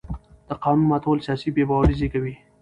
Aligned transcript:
د 0.47 0.49
قانون 0.63 0.87
ماتول 0.91 1.17
سیاسي 1.25 1.49
بې 1.55 1.63
باوري 1.69 1.95
زېږوي 1.99 2.35